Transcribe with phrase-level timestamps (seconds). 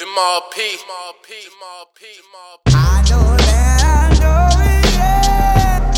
[0.00, 0.78] Jamaal P.
[2.68, 5.92] I know that, I know it, yeah.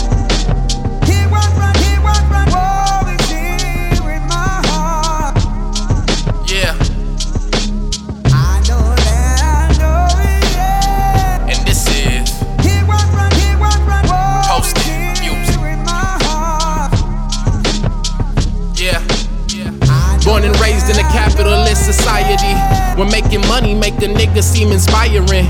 [1.07, 2.49] He won't run, he won't run.
[3.15, 5.39] It's here in my heart.
[6.51, 6.75] Yeah,
[8.27, 11.47] I know that, I know it, yeah.
[11.47, 12.27] and this is
[12.67, 14.03] He won't run, he won't run.
[14.51, 15.63] Post it's it, here music.
[15.63, 16.91] in my heart.
[18.75, 18.99] yeah.
[19.87, 22.82] I Born and raised in a capitalist society.
[22.97, 25.47] Where making money make a nigga seem inspiring.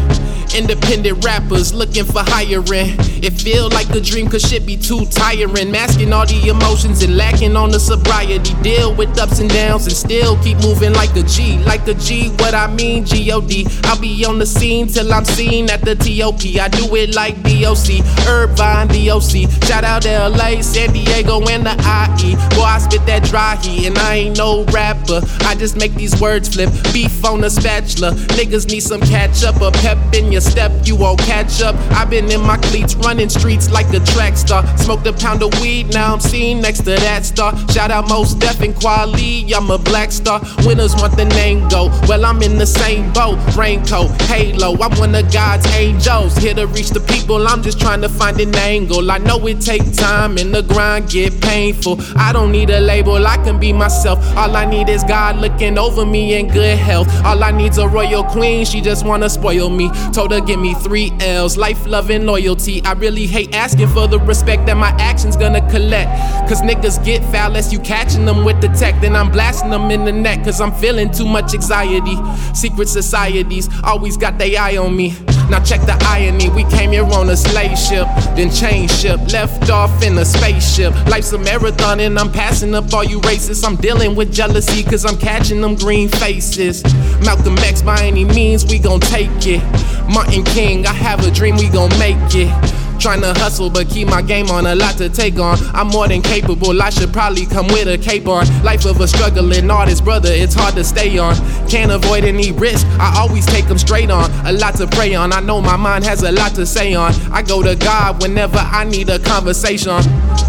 [0.54, 2.94] Independent rappers looking for hiring.
[3.24, 5.70] It feel like a dream cause shit be too tiring.
[5.70, 8.52] Masking all the emotions and lacking on the sobriety.
[8.62, 11.58] Deal with ups and downs and still keep moving like a G.
[11.64, 13.66] Like a G, what I mean, G-O-D.
[13.84, 16.60] I'll be on the scene till I'm seen at the T.O.P.
[16.60, 18.02] I do it like D.O.C.
[18.28, 19.48] Irvine, D.O.C.
[19.62, 22.34] Shout out L.A., San Diego, and the I.E.
[22.54, 25.22] Boy, I spit that dry heat and I ain't no rapper.
[25.40, 26.68] I just make these words flip.
[26.92, 28.12] Beef on the spatula.
[28.36, 29.60] Niggas need some catch up.
[29.62, 31.74] A pep in your step, you won't catch up.
[31.92, 34.66] I've been in my cleats, running streets like a track star.
[34.78, 37.56] Smoked a pound of weed, now I'm seen next to that star.
[37.68, 40.40] Shout out Mos Def and Kweli, I'm a black star.
[40.64, 41.88] Winners want the name go.
[42.08, 43.38] Well, I'm in the same boat.
[43.56, 46.36] Raincoat, halo, I'm one of God's angels.
[46.36, 49.10] Here to reach the people, I'm just trying to find an angle.
[49.10, 51.98] I know it takes time and the grind get painful.
[52.16, 54.18] I don't need a label, I can be myself.
[54.36, 57.08] All I need is God looking over me in good health.
[57.24, 59.90] All I need's a royal queen, she just wanna spoil me.
[60.12, 62.82] Told give me three L's, life, love, and loyalty.
[62.84, 66.10] I really hate asking for the respect that my actions gonna collect.
[66.48, 69.00] Cause niggas get foul unless you catching them with the tech.
[69.00, 72.16] Then I'm blasting them in the neck, cause I'm feeling too much anxiety.
[72.54, 75.14] Secret societies always got their eye on me.
[75.50, 79.70] Now check the irony, we came here on a slave ship, then change ship, left
[79.70, 80.94] off in a spaceship.
[81.06, 83.64] Life's a marathon and I'm passing up all you racists.
[83.64, 86.82] I'm dealing with jealousy cause I'm catching them green faces.
[87.24, 89.62] Malcolm X by any means, we gon' take it.
[90.08, 92.81] Martin King, I have a dream, we gon' make it.
[93.02, 95.58] Tryna hustle, but keep my game on, a lot to take on.
[95.74, 98.46] I'm more than capable, I should probably come with a cape on.
[98.62, 101.34] Life of a struggling artist, brother, it's hard to stay on.
[101.68, 104.30] Can't avoid any risk, I always take them straight on.
[104.46, 107.12] A lot to pray on, I know my mind has a lot to say on.
[107.32, 109.96] I go to God whenever I need a conversation.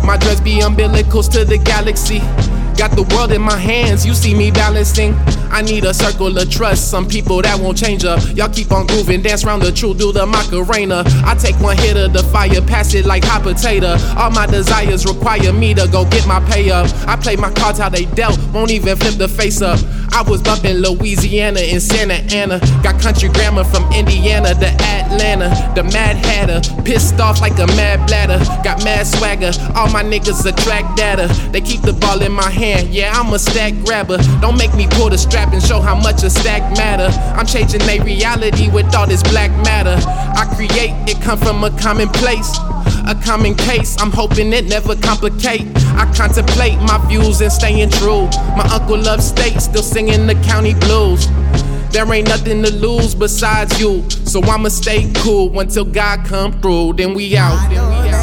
[0.05, 2.22] My dress be umbilicals to the galaxy.
[2.78, 5.16] Got the world in my hands, you see me balancing.
[5.51, 8.19] I need a circle of trust, some people that won't change up.
[8.35, 11.03] Y'all keep on grooving, dance round the truth, do the Macarena.
[11.23, 13.95] I take one hit of the fire, pass it like hot potato.
[14.17, 16.89] All my desires require me to go get my pay up.
[17.07, 19.79] I play my cards how they dealt, won't even flip the face up.
[20.13, 22.59] I was bumping Louisiana and Santa Ana.
[22.84, 25.50] Got country grammar from Indiana to Atlanta.
[25.74, 28.38] The Mad Hatter, pissed off like a mad bladder.
[28.63, 31.28] Got mad swagger, all my niggas attract data.
[31.52, 34.18] They keep the ball in my hand, yeah, I'm a stack grabber.
[34.40, 37.09] Don't make me pull the strap and show how much a stack matter.
[37.35, 39.97] I'm changing a reality with all this black matter.
[40.07, 42.53] I create, it come from a common place.
[43.06, 45.68] A common case, I'm hoping it never complicate.
[45.97, 48.28] I contemplate my views and staying true.
[48.56, 51.28] My uncle loves state, still singing the county blues.
[51.91, 56.94] There ain't nothing to lose besides you, so I'ma stay cool until God come through.
[56.94, 57.59] Then we out.
[57.59, 58.22] I know that.